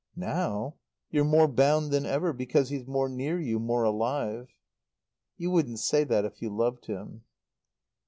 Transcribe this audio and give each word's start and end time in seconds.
"Now? 0.15 0.77
You're 1.11 1.23
more 1.23 1.47
bound 1.47 1.91
than 1.91 2.07
ever, 2.07 2.33
because 2.33 2.69
he's 2.69 2.87
more 2.87 3.07
near 3.07 3.39
you, 3.39 3.59
more 3.59 3.83
alive." 3.83 4.47
"You 5.37 5.51
wouldn't 5.51 5.77
say 5.77 6.03
that 6.05 6.25
if 6.25 6.41
you 6.41 6.49
loved 6.49 6.87
him." 6.87 7.23